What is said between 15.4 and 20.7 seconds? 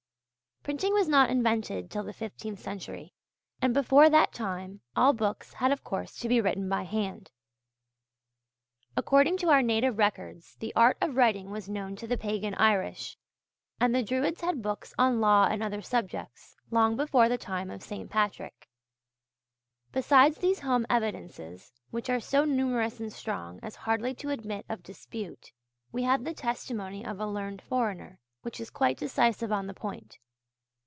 and other subjects, long before the time of St. Patrick. Besides these